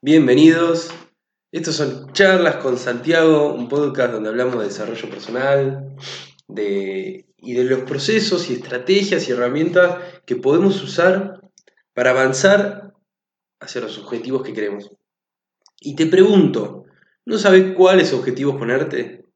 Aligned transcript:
Bienvenidos. 0.00 0.94
Estos 1.50 1.74
son 1.74 2.12
Charlas 2.12 2.56
con 2.62 2.78
Santiago, 2.78 3.52
un 3.52 3.68
podcast 3.68 4.12
donde 4.12 4.28
hablamos 4.28 4.60
de 4.60 4.66
desarrollo 4.66 5.10
personal 5.10 5.96
y 6.46 7.52
de 7.54 7.64
los 7.64 7.80
procesos 7.80 8.48
y 8.48 8.52
estrategias 8.54 9.28
y 9.28 9.32
herramientas 9.32 9.98
que 10.24 10.36
podemos 10.36 10.80
usar 10.84 11.40
para 11.94 12.10
avanzar 12.10 12.94
hacia 13.58 13.80
los 13.80 13.98
objetivos 13.98 14.44
que 14.44 14.52
queremos. 14.52 14.88
Y 15.80 15.96
te 15.96 16.06
pregunto, 16.06 16.84
¿no 17.24 17.36
sabes 17.36 17.74
cuáles 17.74 18.12
objetivos 18.12 18.54
ponerte? 18.54 19.26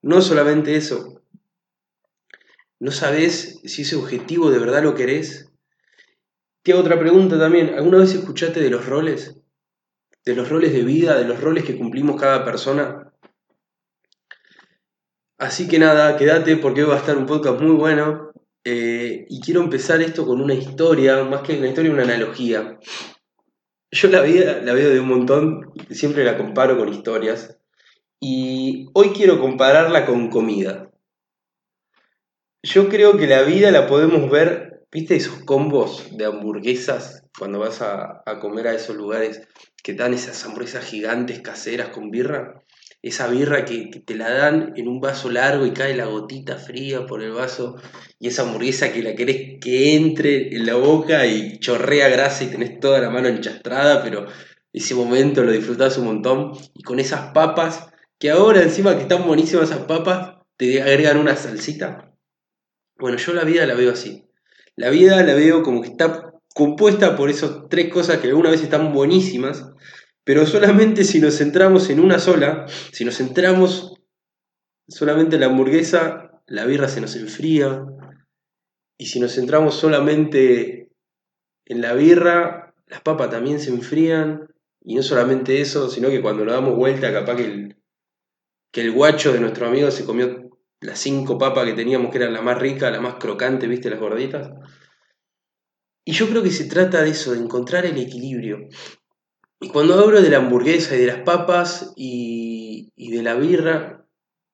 No 0.00 0.22
solamente 0.22 0.76
eso. 0.76 1.24
¿No 2.78 2.92
sabes 2.92 3.60
si 3.64 3.82
ese 3.82 3.96
objetivo 3.96 4.52
de 4.52 4.60
verdad 4.60 4.84
lo 4.84 4.94
querés? 4.94 5.50
Te 6.62 6.70
hago 6.70 6.82
otra 6.82 7.00
pregunta 7.00 7.36
también. 7.36 7.74
¿Alguna 7.74 7.98
vez 7.98 8.14
escuchaste 8.14 8.60
de 8.60 8.70
los 8.70 8.86
roles? 8.86 9.41
De 10.24 10.34
los 10.36 10.48
roles 10.48 10.72
de 10.72 10.82
vida, 10.82 11.18
de 11.18 11.24
los 11.24 11.40
roles 11.40 11.64
que 11.64 11.76
cumplimos 11.76 12.20
cada 12.20 12.44
persona. 12.44 13.12
Así 15.38 15.66
que 15.66 15.78
nada, 15.78 16.16
quédate 16.16 16.56
porque 16.56 16.82
hoy 16.82 16.90
va 16.90 16.94
a 16.94 16.98
estar 16.98 17.16
un 17.16 17.26
podcast 17.26 17.60
muy 17.60 17.72
bueno. 17.72 18.32
Eh, 18.64 19.26
y 19.28 19.40
quiero 19.40 19.60
empezar 19.60 20.00
esto 20.00 20.24
con 20.24 20.40
una 20.40 20.54
historia, 20.54 21.24
más 21.24 21.42
que 21.42 21.58
una 21.58 21.68
historia, 21.68 21.90
una 21.90 22.04
analogía. 22.04 22.78
Yo 23.90 24.08
la 24.08 24.22
vida 24.22 24.62
la 24.62 24.72
veo 24.72 24.90
de 24.90 25.00
un 25.00 25.08
montón, 25.08 25.72
siempre 25.90 26.24
la 26.24 26.38
comparo 26.38 26.78
con 26.78 26.88
historias. 26.88 27.58
Y 28.20 28.86
hoy 28.94 29.08
quiero 29.08 29.40
compararla 29.40 30.06
con 30.06 30.30
comida. 30.30 30.90
Yo 32.62 32.88
creo 32.88 33.16
que 33.16 33.26
la 33.26 33.42
vida 33.42 33.72
la 33.72 33.88
podemos 33.88 34.30
ver, 34.30 34.71
¿viste 34.92 35.16
esos 35.16 35.42
combos 35.44 36.06
de 36.16 36.26
hamburguesas 36.26 37.24
cuando 37.38 37.58
vas 37.58 37.80
a, 37.80 38.22
comer 38.40 38.68
a 38.68 38.74
esos 38.74 38.94
lugares 38.94 39.48
que 39.82 39.94
dan 39.94 40.12
esas 40.12 40.44
hamburguesas 40.44 40.84
gigantes 40.84 41.40
caseras 41.40 41.88
con 41.88 42.10
birra. 42.10 42.62
Esa 43.00 43.26
birra 43.26 43.64
que, 43.64 43.90
te 44.04 44.14
la 44.14 44.30
dan 44.30 44.74
en 44.76 44.86
un 44.86 45.00
vaso 45.00 45.30
largo 45.30 45.66
y 45.66 45.72
cae 45.72 45.96
la 45.96 46.04
gotita 46.04 46.58
fría 46.58 47.06
por 47.06 47.22
el 47.22 47.32
vaso. 47.32 47.76
Y 48.20 48.28
esa 48.28 48.42
hamburguesa 48.42 48.92
que 48.92 49.02
la 49.02 49.14
querés 49.14 49.58
que 49.60 49.96
entre 49.96 50.54
en 50.54 50.66
la 50.66 50.74
boca 50.74 51.26
y 51.26 51.58
chorrea 51.58 52.08
grasa 52.08 52.44
y 52.44 52.48
tenés 52.48 52.78
toda 52.78 53.00
la 53.00 53.10
mano 53.10 53.28
enchastrada, 53.28 54.04
pero 54.04 54.26
ese 54.72 54.94
momento 54.94 55.42
lo 55.42 55.52
disfrutás 55.52 55.98
un 55.98 56.04
montón. 56.04 56.52
Y 56.74 56.82
con 56.82 57.00
esas 57.00 57.32
papas, 57.32 57.88
que 58.20 58.30
ahora 58.30 58.62
encima 58.62 58.94
que 58.94 59.02
están 59.02 59.26
buenísimas 59.26 59.70
esas 59.70 59.86
papas, 59.86 60.36
te 60.56 60.82
agregan 60.82 61.16
una 61.16 61.34
salsita. 61.34 62.14
Bueno, 62.98 63.16
yo 63.16 63.32
la 63.32 63.42
vida 63.42 63.66
la 63.66 63.74
veo 63.74 63.92
así. 63.92 64.28
La 64.76 64.90
vida 64.90 65.22
la 65.22 65.34
veo 65.34 65.62
como 65.62 65.82
que 65.82 65.88
está 65.88 66.32
compuesta 66.54 67.16
por 67.16 67.30
esas 67.30 67.68
tres 67.68 67.92
cosas 67.92 68.18
que 68.18 68.28
alguna 68.28 68.50
vez 68.50 68.62
están 68.62 68.92
buenísimas, 68.92 69.66
pero 70.24 70.46
solamente 70.46 71.04
si 71.04 71.20
nos 71.20 71.38
centramos 71.38 71.90
en 71.90 72.00
una 72.00 72.18
sola, 72.18 72.66
si 72.92 73.04
nos 73.04 73.16
centramos 73.16 73.94
solamente 74.88 75.36
en 75.36 75.40
la 75.40 75.46
hamburguesa, 75.46 76.42
la 76.46 76.64
birra 76.66 76.88
se 76.88 77.00
nos 77.00 77.16
enfría, 77.16 77.84
y 78.98 79.06
si 79.06 79.18
nos 79.20 79.34
centramos 79.34 79.74
solamente 79.74 80.90
en 81.64 81.80
la 81.80 81.94
birra, 81.94 82.74
las 82.86 83.00
papas 83.00 83.30
también 83.30 83.58
se 83.58 83.70
enfrían, 83.70 84.48
y 84.80 84.94
no 84.94 85.02
solamente 85.02 85.60
eso, 85.60 85.88
sino 85.88 86.08
que 86.08 86.20
cuando 86.20 86.44
nos 86.44 86.54
damos 86.54 86.76
vuelta, 86.76 87.12
capaz 87.12 87.36
que 87.36 87.44
el, 87.44 87.76
que 88.70 88.82
el 88.82 88.92
guacho 88.92 89.32
de 89.32 89.40
nuestro 89.40 89.66
amigo 89.66 89.90
se 89.90 90.04
comió 90.04 90.51
las 90.82 90.98
cinco 90.98 91.38
papas 91.38 91.64
que 91.64 91.72
teníamos, 91.72 92.10
que 92.10 92.18
eran 92.18 92.32
la 92.32 92.42
más 92.42 92.58
rica, 92.58 92.90
la 92.90 93.00
más 93.00 93.14
crocante, 93.14 93.66
¿viste? 93.66 93.88
Las 93.88 94.00
gorditas. 94.00 94.50
Y 96.04 96.12
yo 96.12 96.28
creo 96.28 96.42
que 96.42 96.50
se 96.50 96.64
trata 96.64 97.02
de 97.02 97.10
eso, 97.10 97.32
de 97.32 97.38
encontrar 97.38 97.86
el 97.86 97.96
equilibrio. 97.98 98.68
Y 99.60 99.68
cuando 99.68 99.94
hablo 99.94 100.20
de 100.20 100.28
la 100.28 100.38
hamburguesa 100.38 100.96
y 100.96 100.98
de 100.98 101.06
las 101.06 101.20
papas 101.20 101.92
y, 101.96 102.90
de 102.96 103.22
la 103.22 103.34
birra, 103.34 104.04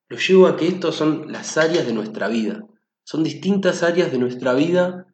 lo 0.08 0.18
llevo 0.18 0.46
a 0.46 0.56
que 0.56 0.68
estos 0.68 0.96
son 0.96 1.32
las 1.32 1.56
áreas 1.56 1.86
de 1.86 1.94
nuestra 1.94 2.28
vida. 2.28 2.66
Son 3.04 3.24
distintas 3.24 3.82
áreas 3.82 4.12
de 4.12 4.18
nuestra 4.18 4.52
vida 4.52 5.06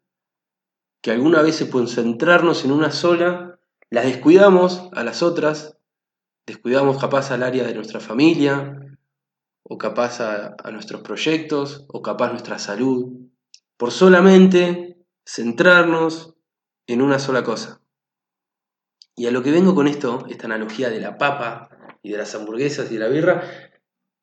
que 1.01 1.11
alguna 1.11 1.41
vez 1.41 1.55
se 1.55 1.67
pueden 1.67 1.87
centrarnos 1.87 2.65
en 2.65 2.71
una 2.71 2.91
sola, 2.91 3.59
las 3.89 4.05
descuidamos 4.05 4.89
a 4.93 5.03
las 5.03 5.21
otras, 5.21 5.77
descuidamos 6.45 6.99
capaz 6.99 7.31
al 7.31 7.43
área 7.43 7.63
de 7.63 7.75
nuestra 7.75 7.99
familia, 7.99 8.84
o 9.67 9.77
capaz 9.77 10.21
a, 10.21 10.55
nuestros 10.71 11.01
proyectos, 11.01 11.85
o 11.87 12.01
capaz 12.01 12.29
nuestra 12.29 12.59
salud, 12.59 13.29
por 13.77 13.91
solamente 13.91 14.97
centrarnos 15.25 16.35
en 16.87 17.01
una 17.01 17.17
sola 17.17 17.43
cosa. 17.43 17.81
Y 19.15 19.25
a 19.25 19.31
lo 19.31 19.41
que 19.41 19.51
vengo 19.51 19.73
con 19.73 19.87
esto, 19.87 20.25
esta 20.29 20.45
analogía 20.45 20.89
de 20.89 20.99
la 20.99 21.17
papa 21.17 21.69
y 22.03 22.11
de 22.11 22.17
las 22.17 22.35
hamburguesas 22.35 22.91
y 22.91 22.95
de 22.95 22.99
la 22.99 23.07
birra, 23.07 23.43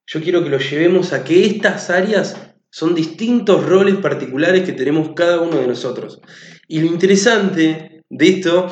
yo 0.07 0.23
quiero 0.23 0.45
que 0.45 0.51
lo 0.51 0.59
llevemos 0.59 1.13
a 1.13 1.25
que 1.25 1.45
estas 1.45 1.91
áreas 1.91 2.37
son 2.71 2.95
distintos 2.95 3.67
roles 3.67 3.97
particulares 3.97 4.65
que 4.65 4.73
tenemos 4.73 5.11
cada 5.17 5.41
uno 5.41 5.57
de 5.57 5.67
nosotros. 5.67 6.21
Y 6.69 6.81
lo 6.81 6.87
interesante 6.87 8.03
de 8.09 8.29
esto 8.29 8.69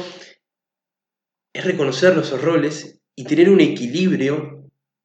es 1.53 1.65
reconocer 1.65 2.15
los 2.15 2.41
roles 2.41 3.01
y 3.17 3.25
tener 3.25 3.51
un 3.51 3.61
equilibrio 3.61 4.60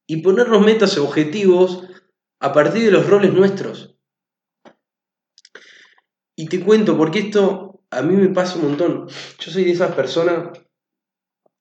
y 0.06 0.18
ponernos 0.18 0.64
metas 0.64 0.96
y 0.96 1.00
objetivos 1.00 1.84
a 2.40 2.52
partir 2.52 2.84
de 2.84 2.90
los 2.90 3.08
roles 3.08 3.32
nuestros. 3.32 3.96
Y 6.36 6.48
te 6.48 6.60
cuento, 6.60 6.96
porque 6.96 7.20
esto 7.20 7.82
a 7.90 8.02
mí 8.02 8.14
me 8.14 8.28
pasa 8.28 8.56
un 8.56 8.62
montón. 8.62 9.08
Yo 9.38 9.50
soy 9.50 9.64
de 9.64 9.72
esas 9.72 9.94
personas 9.94 10.58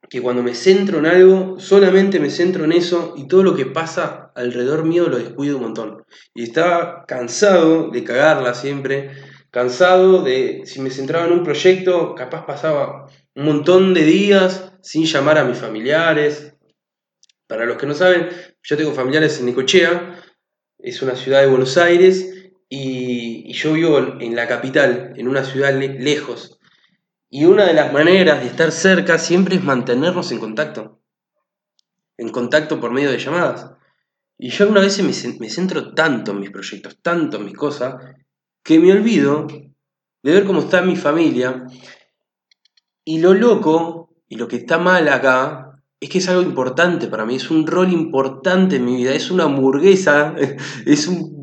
que 0.10 0.22
cuando 0.22 0.44
me 0.44 0.54
centro 0.54 1.00
en 1.00 1.06
algo, 1.06 1.60
solamente 1.60 2.20
me 2.20 2.30
centro 2.30 2.66
en 2.66 2.74
eso 2.74 3.14
y 3.18 3.28
todo 3.28 3.44
lo 3.44 3.56
que 3.56 3.66
pasa 3.66 4.32
alrededor 4.36 4.86
mío 4.86 5.08
lo 5.08 5.18
descuido 5.18 5.58
un 5.58 5.64
montón. 5.64 6.06
Y 6.34 6.44
estaba 6.44 7.06
cansado 7.08 7.90
de 7.90 8.04
cagarla 8.04 8.54
siempre, 8.54 9.12
cansado 9.50 10.22
de, 10.22 10.64
si 10.66 10.82
me 10.82 10.90
centraba 10.90 11.26
en 11.26 11.34
un 11.34 11.44
proyecto, 11.44 12.14
capaz 12.16 12.46
pasaba 12.46 13.08
un 13.36 13.46
montón 13.46 13.94
de 13.94 14.04
días 14.04 14.74
sin 14.82 15.06
llamar 15.06 15.38
a 15.38 15.46
mis 15.46 15.58
familiares. 15.58 16.55
Para 17.48 17.66
los 17.66 17.78
que 17.78 17.86
no 17.86 17.94
saben, 17.94 18.30
yo 18.64 18.78
tengo 18.78 18.94
familiares 18.94 19.40
en 19.40 19.46
Necochea, 19.46 20.22
es 20.80 21.02
una 21.02 21.16
ciudad 21.16 21.42
de 21.42 21.48
Buenos 21.48 21.78
Aires, 21.78 22.36
y, 22.70 23.54
yo 23.54 23.74
vivo 23.74 24.00
en 24.20 24.36
la 24.36 24.48
capital, 24.48 25.14
en 25.16 25.28
una 25.28 25.44
ciudad 25.44 25.74
lejos. 25.74 26.60
Y 27.30 27.46
una 27.46 27.66
de 27.66 27.74
las 27.74 27.94
maneras 27.94 28.42
de 28.42 28.48
estar 28.48 28.72
cerca 28.72 29.18
siempre 29.18 29.56
es 29.56 29.64
mantenernos 29.64 30.32
en 30.32 30.40
contacto. 30.40 31.02
En 32.18 32.30
contacto 32.30 32.80
por 32.80 32.92
medio 32.92 33.12
de 33.12 33.20
llamadas. 33.20 33.72
Y 34.38 34.50
yo 34.50 34.68
una 34.68 34.82
vez 34.82 35.02
me, 35.02 35.38
me 35.40 35.50
centro 35.50 35.94
tanto 35.94 36.32
en 36.32 36.40
mis 36.40 36.52
proyectos, 36.52 36.98
tanto 37.02 37.38
en 37.38 37.46
mis 37.46 37.56
cosas, 37.56 37.96
que 38.64 38.80
me 38.80 38.92
olvido 38.92 39.48
de 39.48 40.32
ver 40.32 40.46
cómo 40.46 40.62
está 40.62 40.82
mi 40.82 40.96
familia. 40.96 41.66
Y 43.04 43.20
lo 43.20 43.34
loco, 43.34 44.16
y 44.28 44.36
lo 44.36 44.48
que 44.48 44.58
está 44.58 44.80
mal 44.80 45.08
acá, 45.08 45.65
es 46.00 46.10
que 46.10 46.18
es 46.18 46.30
algo 46.30 46.42
importante 46.42 47.08
para 47.08 47.26
mí, 47.26 47.36
es 47.36 47.50
un 47.50 47.66
rol 47.66 47.92
importante 47.92 48.78
en 48.78 48.86
mi 48.86 48.98
vida, 48.98 49.14
es 49.14 49.32
una 49.32 49.46
hamburguesa, 49.46 50.36
es 50.86 51.08
un 51.08 51.36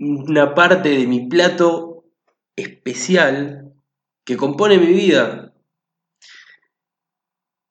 una 0.00 0.54
parte 0.54 0.88
de 0.88 1.06
mi 1.06 1.28
plato 1.28 2.04
especial 2.56 3.74
que 4.24 4.36
compone 4.36 4.78
mi 4.78 4.86
vida. 4.86 5.54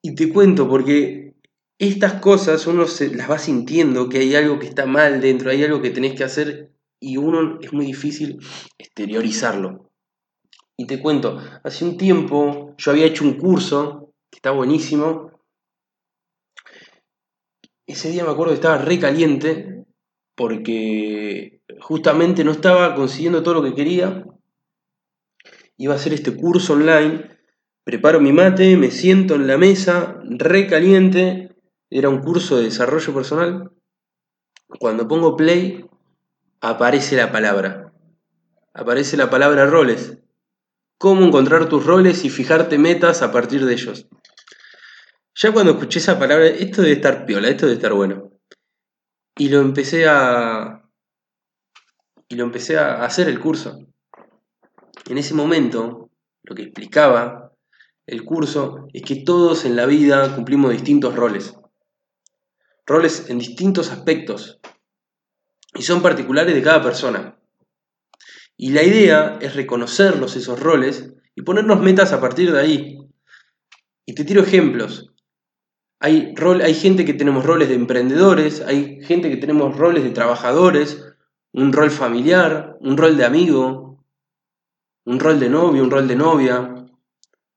Y 0.01 0.15
te 0.15 0.29
cuento 0.31 0.69
porque 0.69 1.35
estas 1.79 2.21
cosas 2.21 2.67
uno 2.67 2.87
se, 2.87 3.13
las 3.13 3.29
va 3.29 3.39
sintiendo 3.39 4.09
que 4.09 4.19
hay 4.19 4.35
algo 4.35 4.59
que 4.59 4.67
está 4.67 4.85
mal 4.85 5.21
dentro, 5.21 5.49
hay 5.49 5.63
algo 5.63 5.81
que 5.81 5.89
tenés 5.89 6.15
que 6.15 6.23
hacer 6.23 6.71
y 7.01 7.17
uno 7.17 7.59
es 7.61 7.73
muy 7.73 7.85
difícil 7.85 8.39
exteriorizarlo. 8.77 9.91
Y 10.77 10.85
te 10.85 11.01
cuento, 11.01 11.39
hace 11.63 11.83
un 11.83 11.97
tiempo 11.97 12.75
yo 12.77 12.91
había 12.91 13.05
hecho 13.05 13.25
un 13.25 13.37
curso 13.37 14.13
que 14.29 14.37
está 14.37 14.51
buenísimo. 14.51 15.31
Ese 17.89 18.11
día 18.11 18.23
me 18.23 18.29
acuerdo 18.29 18.51
que 18.51 18.57
estaba 18.57 18.77
re 18.77 18.99
caliente 18.99 19.83
porque 20.35 21.63
justamente 21.81 22.43
no 22.43 22.51
estaba 22.51 22.93
consiguiendo 22.93 23.41
todo 23.41 23.55
lo 23.55 23.63
que 23.63 23.73
quería. 23.73 24.25
Iba 25.75 25.93
a 25.93 25.97
hacer 25.97 26.13
este 26.13 26.35
curso 26.35 26.73
online. 26.73 27.39
Preparo 27.83 28.21
mi 28.21 28.31
mate, 28.31 28.77
me 28.77 28.91
siento 28.91 29.33
en 29.33 29.47
la 29.47 29.57
mesa, 29.57 30.21
recaliente. 30.23 31.55
Era 31.89 32.09
un 32.09 32.21
curso 32.21 32.57
de 32.57 32.65
desarrollo 32.65 33.11
personal. 33.11 33.71
Cuando 34.79 35.07
pongo 35.07 35.35
play, 35.35 35.83
aparece 36.61 37.15
la 37.15 37.31
palabra. 37.31 37.91
Aparece 38.71 39.17
la 39.17 39.31
palabra 39.31 39.65
roles. 39.65 40.19
Cómo 40.99 41.25
encontrar 41.25 41.67
tus 41.69 41.87
roles 41.87 42.23
y 42.23 42.29
fijarte 42.29 42.77
metas 42.77 43.23
a 43.23 43.31
partir 43.31 43.65
de 43.65 43.73
ellos. 43.73 44.07
Ya 45.35 45.51
cuando 45.51 45.73
escuché 45.73 45.99
esa 45.99 46.19
palabra, 46.19 46.47
esto 46.47 46.81
debe 46.81 46.95
estar 46.95 47.25
piola, 47.25 47.49
esto 47.49 47.65
debe 47.65 47.77
estar 47.77 47.93
bueno. 47.93 48.31
Y 49.37 49.49
lo 49.49 49.61
empecé 49.61 50.07
a, 50.07 50.89
y 52.27 52.35
lo 52.35 52.43
empecé 52.43 52.77
a 52.77 53.03
hacer 53.03 53.27
el 53.27 53.39
curso. 53.39 53.87
En 55.09 55.17
ese 55.17 55.33
momento, 55.33 56.11
lo 56.43 56.55
que 56.55 56.63
explicaba 56.63 57.53
el 58.05 58.23
curso 58.23 58.87
es 58.93 59.01
que 59.03 59.17
todos 59.23 59.65
en 59.65 59.75
la 59.75 59.85
vida 59.85 60.35
cumplimos 60.35 60.71
distintos 60.71 61.15
roles. 61.15 61.55
Roles 62.85 63.29
en 63.29 63.39
distintos 63.39 63.91
aspectos. 63.91 64.59
Y 65.73 65.83
son 65.83 66.01
particulares 66.01 66.53
de 66.53 66.61
cada 66.61 66.83
persona. 66.83 67.39
Y 68.57 68.71
la 68.71 68.83
idea 68.83 69.37
es 69.41 69.55
reconocerlos 69.55 70.35
esos 70.35 70.59
roles 70.59 71.13
y 71.33 71.43
ponernos 71.43 71.81
metas 71.81 72.11
a 72.11 72.19
partir 72.19 72.51
de 72.51 72.59
ahí. 72.59 72.97
Y 74.05 74.13
te 74.13 74.25
tiro 74.25 74.41
ejemplos. 74.41 75.13
Hay, 75.99 76.33
rol, 76.35 76.61
hay 76.61 76.73
gente 76.73 77.03
que 77.03 77.13
tenemos 77.13 77.45
roles 77.45 77.67
de 77.67 77.75
emprendedores, 77.75 78.61
hay 78.61 79.01
gente 79.03 79.29
que 79.29 79.37
tenemos 79.37 79.77
roles 79.77 80.03
de 80.03 80.11
trabajadores, 80.11 81.03
un 81.51 81.73
rol 81.73 81.91
familiar, 81.91 82.77
un 82.79 82.95
rol 82.95 83.17
de 83.17 83.25
amigo, 83.25 84.05
un 85.05 85.19
rol 85.19 85.39
de 85.39 85.49
novio, 85.49 85.83
un 85.83 85.91
rol 85.91 86.07
de 86.07 86.15
novia, 86.15 86.79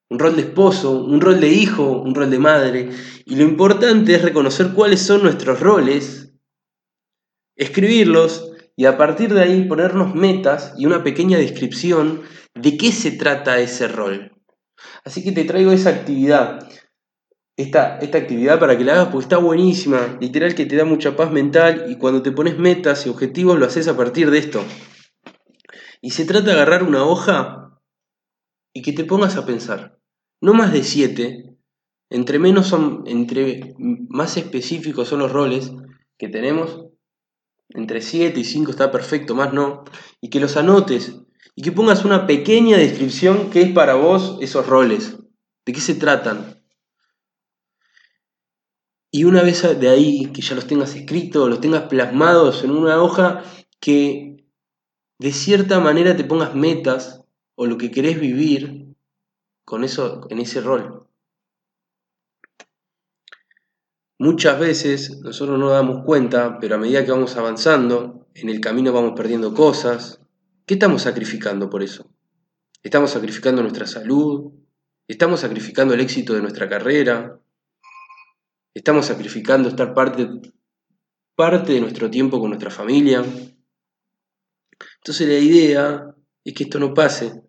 un 0.09 0.19
rol 0.19 0.37
de 0.37 0.43
esposo, 0.43 0.91
un 1.05 1.21
rol 1.21 1.41
de 1.41 1.49
hijo, 1.49 2.03
un 2.03 2.15
rol 2.15 2.31
de 2.31 2.39
madre. 2.39 2.91
Y 3.25 3.37
lo 3.37 3.45
importante 3.45 4.15
es 4.15 4.23
reconocer 4.23 4.73
cuáles 4.73 5.01
son 5.01 5.23
nuestros 5.23 5.61
roles, 5.61 6.35
escribirlos 7.57 8.53
y 8.77 8.87
a 8.87 8.97
partir 8.97 9.33
de 9.33 9.43
ahí 9.43 9.65
ponernos 9.65 10.15
metas 10.15 10.75
y 10.77 10.87
una 10.87 11.03
pequeña 11.03 11.39
descripción 11.39 12.23
de 12.55 12.77
qué 12.77 12.93
se 12.93 13.13
trata 13.13 13.61
ese 13.61 13.89
rol. 13.89 14.33
Así 15.05 15.23
que 15.23 15.33
te 15.33 15.45
traigo 15.45 15.73
esa 15.73 15.91
actividad. 15.91 16.69
Esta, 17.57 17.99
esta 17.99 18.19
actividad 18.19 18.59
para 18.59 18.79
que 18.79 18.85
la 18.85 18.95
hagas 18.95 19.09
porque 19.09 19.25
está 19.25 19.37
buenísima, 19.37 20.19
literal 20.21 20.55
que 20.55 20.67
te 20.67 20.77
da 20.77 20.85
mucha 20.85 21.17
paz 21.17 21.31
mental 21.31 21.87
y 21.89 21.97
cuando 21.97 22.23
te 22.23 22.33
pones 22.33 22.59
metas 22.59 23.07
y 23.07 23.11
objetivos 23.11 23.59
lo 23.59 23.67
haces 23.67 23.89
a 23.89 23.97
partir 23.97 24.31
de 24.31 24.39
esto. 24.39 24.65
Y 26.01 26.11
se 26.11 26.25
trata 26.25 26.47
de 26.47 26.53
agarrar 26.53 26.83
una 26.83 27.05
hoja 27.05 27.79
y 28.73 28.83
que 28.83 28.93
te 28.93 29.05
pongas 29.05 29.37
a 29.37 29.45
pensar 29.45 30.03
no 30.43 30.55
más 30.55 30.73
de 30.73 30.83
7, 30.83 31.57
entre 32.11 32.39
menos 32.41 32.67
son, 32.67 33.05
entre 33.07 33.75
más 33.79 34.37
específicos 34.37 35.09
son 35.09 35.21
los 35.21 35.33
roles 35.33 35.73
que 36.19 36.29
tenemos, 36.29 36.85
entre 37.71 38.03
7 38.03 38.39
y 38.39 38.45
5 38.45 38.73
está 38.73 38.91
perfecto, 38.91 39.37
más 39.37 39.55
no, 39.55 39.85
y 40.21 40.29
que 40.29 40.41
los 40.41 40.57
anotes 40.57 41.17
y 41.55 41.63
que 41.63 41.71
pongas 41.71 42.05
una 42.05 42.27
pequeña 42.27 42.77
descripción 42.77 43.51
que 43.51 43.63
es 43.63 43.73
para 43.73 43.95
vos 43.95 44.39
esos 44.41 44.67
roles, 44.67 45.17
de 45.65 45.73
qué 45.73 45.81
se 45.81 45.95
tratan. 45.95 46.52
Y 49.15 49.25
una 49.25 49.43
vez 49.43 49.79
de 49.79 49.91
ahí 49.91 50.33
que 50.33 50.41
ya 50.41 50.55
los 50.55 50.67
tengas 50.67 50.97
escritos, 50.97 51.49
los 51.49 51.61
tengas 51.61 51.83
plasmados 51.83 52.65
en 52.65 52.71
una 52.71 53.03
hoja, 53.03 53.45
que 53.79 54.47
de 55.19 55.33
cierta 55.33 55.81
manera 55.81 56.17
te 56.17 56.25
pongas 56.25 56.55
metas 56.55 57.23
o 57.55 57.67
lo 57.67 57.77
que 57.77 57.91
querés 57.91 58.19
vivir 58.19 58.97
con 59.67 59.85
eso, 59.85 60.27
en 60.31 60.39
ese 60.39 60.63
rol. 60.63 61.07
Muchas 64.19 64.59
veces 64.59 65.21
nosotros 65.21 65.59
no 65.59 65.69
damos 65.69 66.05
cuenta, 66.07 66.59
pero 66.59 66.77
a 66.77 66.79
medida 66.79 67.05
que 67.05 67.11
vamos 67.11 67.37
avanzando, 67.37 68.29
en 68.35 68.49
el 68.49 68.61
camino 68.61 68.95
vamos 68.95 69.13
perdiendo 69.15 69.53
cosas. 69.53 70.23
¿Qué 70.65 70.75
estamos 70.75 71.03
sacrificando 71.03 71.69
por 71.69 71.83
eso? 71.83 72.11
¿Estamos 72.83 73.11
sacrificando 73.11 73.61
nuestra 73.61 73.87
salud? 73.87 74.53
¿Estamos 75.07 75.41
sacrificando 75.41 75.93
el 75.93 76.01
éxito 76.01 76.33
de 76.33 76.41
nuestra 76.41 76.67
carrera? 76.67 77.42
¿Estamos 78.75 79.07
sacrificando 79.07 79.69
estar 79.69 79.95
parte, 79.95 80.29
parte 81.35 81.73
de 81.73 81.81
nuestro 81.81 82.11
tiempo 82.11 82.41
con 82.41 82.51
nuestra 82.51 82.71
familia? 82.71 83.25
Entonces 84.97 85.29
la 85.29 85.39
idea 85.39 86.15
es 86.45 86.55
que 86.55 86.65
esto 86.65 86.79
no 86.79 86.95
pase 86.95 87.43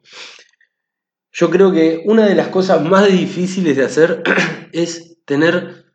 yo 1.34 1.50
creo 1.50 1.72
que 1.72 2.04
una 2.06 2.28
de 2.28 2.36
las 2.36 2.50
cosas 2.50 2.86
más 2.86 3.12
difíciles 3.12 3.76
de 3.76 3.84
hacer 3.84 4.24
es 4.72 5.18
tener 5.26 5.92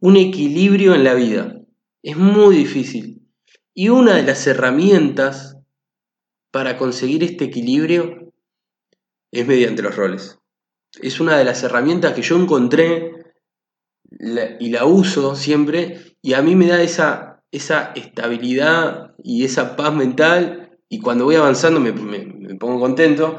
un 0.00 0.16
equilibrio 0.16 0.94
en 0.94 1.04
la 1.04 1.14
vida. 1.14 1.54
Es 2.02 2.16
muy 2.16 2.56
difícil. 2.56 3.28
Y 3.72 3.88
una 3.88 4.16
de 4.16 4.24
las 4.24 4.46
herramientas 4.48 5.56
para 6.50 6.76
conseguir 6.76 7.22
este 7.22 7.44
equilibrio 7.44 8.32
es 9.30 9.46
mediante 9.46 9.82
los 9.82 9.94
roles. 9.94 10.38
Es 11.00 11.20
una 11.20 11.38
de 11.38 11.44
las 11.44 11.62
herramientas 11.62 12.14
que 12.14 12.22
yo 12.22 12.36
encontré 12.36 13.12
y 14.10 14.70
la 14.70 14.84
uso 14.84 15.36
siempre 15.36 16.16
y 16.20 16.34
a 16.34 16.42
mí 16.42 16.56
me 16.56 16.66
da 16.66 16.82
esa, 16.82 17.42
esa 17.52 17.92
estabilidad 17.94 19.14
y 19.22 19.44
esa 19.44 19.76
paz 19.76 19.94
mental 19.94 20.78
y 20.88 21.00
cuando 21.00 21.24
voy 21.24 21.36
avanzando 21.36 21.80
me 21.80 21.92
pongo 22.56 22.80
contento 22.80 23.38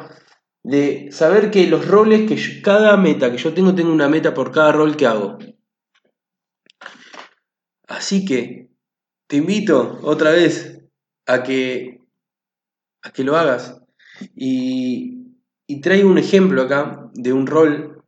de 0.63 1.11
saber 1.11 1.49
que 1.49 1.67
los 1.67 1.87
roles, 1.87 2.27
que 2.27 2.61
cada 2.61 2.97
meta 2.97 3.31
que 3.31 3.37
yo 3.37 3.53
tengo, 3.53 3.73
tengo 3.73 3.91
una 3.91 4.09
meta 4.09 4.33
por 4.33 4.51
cada 4.51 4.71
rol 4.71 4.95
que 4.95 5.07
hago. 5.07 5.37
Así 7.87 8.25
que 8.25 8.69
te 9.27 9.37
invito 9.37 9.99
otra 10.03 10.31
vez 10.31 10.81
a 11.25 11.43
que, 11.43 12.01
a 13.01 13.11
que 13.11 13.23
lo 13.23 13.35
hagas. 13.37 13.81
Y, 14.35 15.35
y 15.67 15.81
traigo 15.81 16.09
un 16.09 16.17
ejemplo 16.17 16.61
acá 16.61 17.09
de 17.13 17.33
un 17.33 17.47
rol 17.47 18.00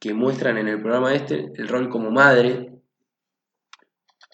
que 0.00 0.14
muestran 0.14 0.56
en 0.56 0.66
el 0.66 0.80
programa 0.80 1.14
este, 1.14 1.52
el 1.54 1.68
rol 1.68 1.90
como 1.90 2.10
madre. 2.10 2.72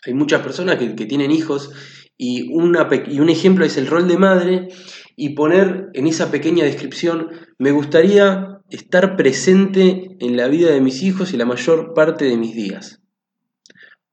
Hay 0.07 0.15
muchas 0.15 0.41
personas 0.41 0.77
que, 0.77 0.89
tienen 0.91 1.33
hijos 1.33 1.73
y, 2.17 2.55
una, 2.55 2.89
y 3.09 3.19
un 3.19 3.29
ejemplo 3.29 3.65
es 3.65 3.77
el 3.77 3.89
rol 3.89 4.07
de 4.07 4.17
madre 4.17 4.69
y 5.17 5.31
poner 5.31 5.89
en 5.95 6.07
esa 6.07 6.31
pequeña 6.31 6.65
descripción, 6.65 7.31
me 7.59 7.73
gustaría 7.73 8.61
estar 8.71 9.17
presente 9.17 10.17
en 10.21 10.37
la 10.37 10.47
vida 10.49 10.71
de 10.71 10.81
mis 10.81 11.03
hijos 11.03 11.33
y 11.33 11.37
la 11.37 11.47
mayor 11.47 11.95
parte 11.95 12.27
de 12.27 12.37
mis 12.37 12.55
días. 12.55 13.03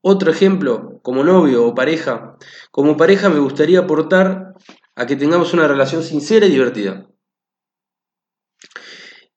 Otro 0.01 0.31
ejemplo, 0.31 0.99
como 1.03 1.23
novio 1.23 1.65
o 1.65 1.75
pareja, 1.75 2.35
como 2.71 2.97
pareja 2.97 3.29
me 3.29 3.39
gustaría 3.39 3.79
aportar 3.79 4.53
a 4.95 5.05
que 5.05 5.15
tengamos 5.15 5.53
una 5.53 5.67
relación 5.67 6.03
sincera 6.03 6.45
y 6.45 6.49
divertida. 6.49 7.07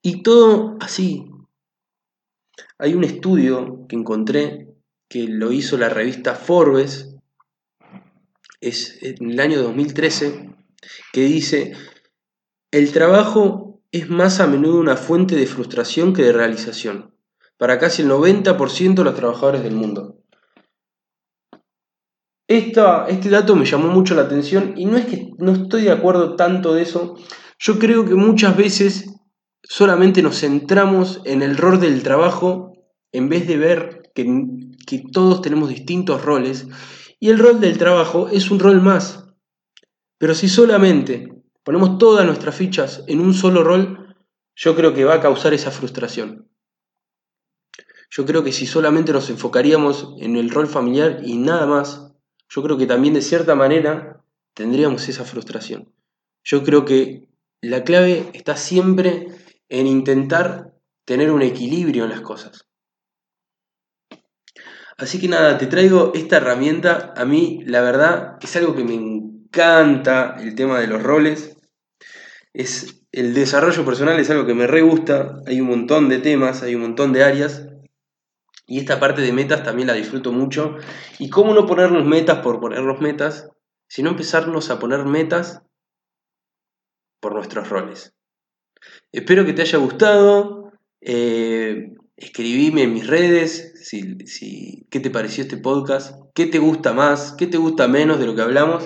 Y 0.03 0.23
todo 0.23 0.77
así. 0.81 1.31
Hay 2.79 2.95
un 2.95 3.05
estudio 3.05 3.87
que 3.89 3.97
encontré 3.97 4.69
que 5.09 5.27
lo 5.29 5.51
hizo 5.53 5.79
la 5.79 5.89
revista 5.89 6.35
Forbes, 6.35 7.17
es 8.61 9.03
en 9.03 9.31
el 9.31 9.41
año 9.41 9.63
2013, 9.63 10.55
que 11.13 11.21
dice, 11.23 11.73
el 12.71 12.93
trabajo 12.93 13.81
es 13.93 14.11
más 14.11 14.41
a 14.41 14.47
menudo 14.47 14.79
una 14.79 14.97
fuente 14.97 15.37
de 15.37 15.47
frustración 15.47 16.13
que 16.13 16.23
de 16.23 16.33
realización, 16.33 17.15
para 17.57 17.79
casi 17.79 18.03
el 18.03 18.11
90% 18.11 18.95
de 18.95 19.05
los 19.05 19.15
trabajadores 19.15 19.63
del 19.63 19.75
mundo. 19.75 20.19
este 22.49 23.31
dato 23.31 23.57
me 23.57 23.65
llamó 23.65 23.89
mucho 23.89 24.15
la 24.15 24.23
atención 24.23 24.75
y 24.77 24.85
no 24.85 24.99
es 24.99 25.07
que 25.07 25.31
no 25.39 25.53
estoy 25.53 25.85
de 25.85 25.93
acuerdo 25.93 26.37
tanto 26.37 26.75
de 26.75 26.83
eso, 26.83 27.17
yo 27.59 27.79
creo 27.79 28.05
que 28.05 28.15
muchas 28.15 28.57
veces 28.57 29.16
solamente 29.69 30.23
nos 30.23 30.41
centramos 30.41 31.21
en 31.25 31.43
el 31.43 31.57
rol 31.57 31.81
del 31.81 32.03
trabajo 32.03 32.73
en 33.13 33.29
vez 33.29 33.47
de 33.47 33.57
ver 33.57 34.13
que, 34.15 34.27
todos 35.13 35.43
tenemos 35.43 35.69
distintos 35.69 36.25
roles 36.25 36.69
y 37.19 37.31
el 37.31 37.39
rol 37.39 37.61
del 37.61 37.77
trabajo 37.77 38.29
es 38.29 38.51
un 38.51 38.61
rol 38.61 38.81
más. 38.81 39.25
Pero 40.19 40.35
si 40.35 40.49
solamente 40.49 41.43
ponemos 41.65 41.99
todas 41.99 42.25
nuestras 42.25 42.55
fichas 42.55 43.03
en 43.09 43.21
un 43.21 43.35
solo 43.35 43.65
rol, 43.65 44.15
yo 44.55 44.77
creo 44.77 44.95
que 44.95 45.05
va 45.05 45.15
a 45.15 45.21
causar 45.21 45.53
esa 45.55 45.71
frustración. 45.71 46.49
Yo 48.11 48.25
creo 48.25 48.45
que 48.45 48.53
si 48.53 48.67
solamente 48.67 49.13
nos 49.13 49.29
enfocaríamos 49.29 50.15
en 50.19 50.37
el 50.37 50.51
rol 50.51 50.69
familiar 50.69 51.21
y 51.25 51.37
nada 51.37 51.67
más, 51.67 52.13
yo 52.49 52.63
creo 52.63 52.79
que 52.79 52.87
también 52.87 53.15
de 53.15 53.23
cierta 53.23 53.57
manera 53.57 54.25
tendríamos 54.55 55.09
esa 55.09 55.25
frustración. 55.25 55.93
Yo 56.45 56.63
creo 56.63 56.85
que 56.85 57.29
la 57.61 57.83
clave 57.83 58.31
está 58.33 58.57
siempre 58.57 59.27
en 59.69 59.87
intentar 59.87 60.73
tener 61.05 61.31
un 61.31 61.43
equilibrio 61.43 62.05
en 62.05 62.11
las 62.11 62.21
cosas. 62.21 62.67
Así 64.99 65.21
que 65.21 65.29
nada, 65.29 65.59
te 65.59 65.67
traigo 65.67 66.13
esta 66.15 66.39
herramienta. 66.39 67.13
A 67.17 67.25
mí, 67.27 67.63
la 67.67 67.83
verdad, 67.83 68.39
es 68.41 68.57
algo 68.57 68.75
que 68.75 68.85
me 68.85 68.95
encanta 68.95 70.37
el 70.41 70.55
tema 70.55 70.81
de 70.81 70.87
los 70.87 71.03
roles. 71.03 71.57
Es, 72.55 73.03
el 73.13 73.35
desarrollo 73.35 73.85
personal 73.85 74.19
es 74.19 74.31
algo 74.31 74.47
que 74.47 74.55
me 74.55 74.67
re 74.67 74.81
gusta. 74.81 75.43
Hay 75.47 75.61
un 75.61 75.69
montón 75.69 76.09
de 76.09 76.19
temas, 76.19 76.63
hay 76.63 76.75
un 76.75 76.83
montón 76.83 77.13
de 77.13 77.25
áreas. 77.25 77.67
Y 78.67 78.79
esta 78.81 78.99
parte 78.99 79.21
de 79.21 79.33
metas 79.33 79.63
también 79.63 79.89
la 79.89 79.95
disfruto 79.95 80.33
mucho. 80.33 80.77
Y 81.19 81.29
cómo 81.29 81.53
no 81.53 81.67
ponernos 81.67 82.07
metas 82.07 82.39
por 82.39 82.59
ponernos 82.59 83.01
metas, 83.01 83.51
sino 83.89 84.11
empezarnos 84.11 84.71
a 84.71 84.79
poner 84.79 85.05
metas 85.05 85.63
por 87.21 87.35
nuestros 87.35 87.69
roles. 87.69 88.16
Espero 89.13 89.45
que 89.45 89.53
te 89.53 89.63
haya 89.63 89.79
gustado. 89.79 90.73
Eh, 91.01 91.93
escribime 92.17 92.83
en 92.83 92.95
mis 92.95 93.07
redes 93.07 93.75
si, 93.83 94.19
si, 94.27 94.87
qué 94.91 95.01
te 95.01 95.11
pareció 95.11 95.43
este 95.43 95.57
podcast, 95.57 96.15
qué 96.35 96.47
te 96.47 96.59
gusta 96.59 96.93
más, 96.93 97.35
qué 97.39 97.47
te 97.47 97.59
gusta 97.59 97.87
menos 97.89 98.19
de 98.19 98.27
lo 98.27 98.35
que 98.35 98.43
hablamos. 98.43 98.85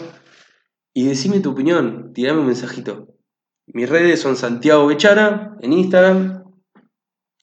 Y 0.92 1.04
decime 1.06 1.40
tu 1.40 1.50
opinión, 1.52 2.12
tirame 2.12 2.40
un 2.40 2.46
mensajito. 2.46 3.14
Mis 3.66 3.88
redes 3.88 4.20
son 4.20 4.36
Santiago 4.36 4.86
Bechara 4.86 5.56
en 5.60 5.72
Instagram 5.72 6.44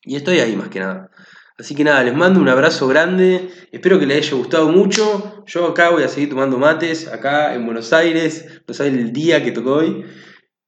Y 0.03 0.17
estoy 0.17 0.39
ahí 0.39 0.55
más 0.55 0.69
que 0.69 0.81
nada. 0.81 1.10
Así 1.57 1.74
que 1.74 1.84
nada, 1.84 2.03
les 2.03 2.13
mando 2.13 2.39
un 2.39 2.50
abrazo 2.50 2.88
grande. 2.88 3.50
Espero 3.72 3.98
que 3.98 4.05
les 4.05 4.27
haya 4.27 4.38
gustado 4.38 4.69
mucho. 4.69 5.43
Yo 5.48 5.65
acá 5.65 5.89
voy 5.89 6.03
a 6.03 6.07
seguir 6.07 6.29
tomando 6.29 6.60
mates, 6.60 7.07
acá 7.07 7.55
en 7.55 7.65
Buenos 7.65 7.93
Aires. 7.93 8.62
No 8.67 8.74
saben 8.74 9.00
el 9.00 9.12
día 9.12 9.43
que 9.43 9.51
tocó 9.51 9.77
hoy. 9.77 10.05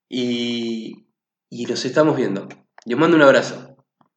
Y, 0.08 1.06
y 1.50 1.66
nos 1.66 1.84
estamos 1.84 2.16
viendo. 2.16 2.48
Les 2.86 2.96
mando 2.96 3.16
un 3.16 3.22
abrazo. 3.22 3.69